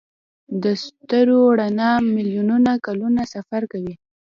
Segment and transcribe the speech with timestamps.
[0.63, 3.93] د ستورو رڼا میلیونونه کلونه سفر کوي.